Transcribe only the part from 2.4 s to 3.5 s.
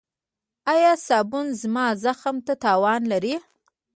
ته تاوان لري؟